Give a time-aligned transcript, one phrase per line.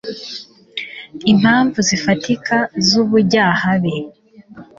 [1.31, 3.95] impamvu zifatika z'ubujyahabi